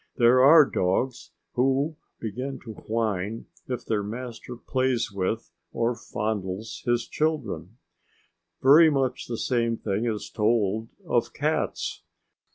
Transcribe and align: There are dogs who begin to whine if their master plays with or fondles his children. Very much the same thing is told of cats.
There 0.15 0.41
are 0.41 0.65
dogs 0.67 1.29
who 1.53 1.95
begin 2.19 2.59
to 2.61 2.73
whine 2.73 3.45
if 3.67 3.85
their 3.85 4.01
master 4.01 4.55
plays 4.57 5.11
with 5.11 5.51
or 5.71 5.93
fondles 5.93 6.81
his 6.87 7.07
children. 7.07 7.77
Very 8.63 8.89
much 8.89 9.27
the 9.27 9.37
same 9.37 9.77
thing 9.77 10.05
is 10.05 10.31
told 10.31 10.89
of 11.05 11.33
cats. 11.33 12.01